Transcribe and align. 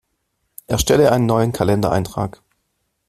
Erstelle 0.65 1.11
einen 1.11 1.27
neuen 1.27 1.51
Kalendereintrag! 1.51 2.41